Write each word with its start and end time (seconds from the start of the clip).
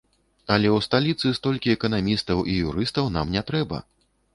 Але 0.55 0.69
ў 0.77 0.79
сталіцы 0.87 1.35
столькі 1.41 1.75
эканамістаў 1.77 2.45
і 2.55 2.59
юрыстаў 2.67 3.05
нам 3.21 3.27
не 3.39 3.51
трэба. 3.53 3.89